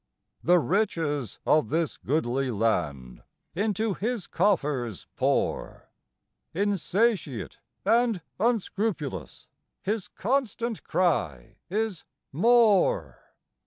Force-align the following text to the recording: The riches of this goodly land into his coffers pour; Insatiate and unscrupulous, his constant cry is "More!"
The 0.41 0.57
riches 0.57 1.37
of 1.45 1.69
this 1.69 1.97
goodly 1.97 2.49
land 2.49 3.21
into 3.53 3.93
his 3.93 4.25
coffers 4.25 5.05
pour; 5.15 5.91
Insatiate 6.55 7.59
and 7.85 8.21
unscrupulous, 8.39 9.45
his 9.83 10.07
constant 10.07 10.81
cry 10.83 11.57
is 11.69 12.03
"More!" 12.31 13.19